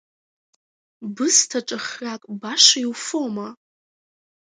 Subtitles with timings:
[1.15, 3.47] Бысҭа ҿахрак баша иуфома?!